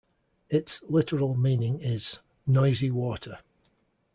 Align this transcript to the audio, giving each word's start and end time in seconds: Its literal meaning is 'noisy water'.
Its 0.49 0.81
literal 0.89 1.35
meaning 1.37 1.79
is 1.79 2.17
'noisy 2.47 2.89
water'. 2.89 3.37